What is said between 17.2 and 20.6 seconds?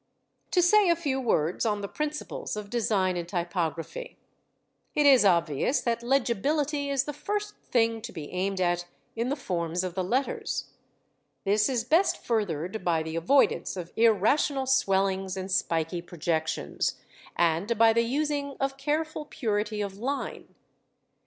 and by the using of careful purity of line.